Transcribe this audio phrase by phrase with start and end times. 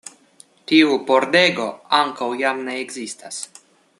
[0.71, 1.69] Tiu pordego
[1.99, 3.43] ankaŭ jam ne ekzistas.